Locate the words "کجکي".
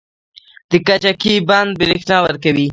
0.87-1.33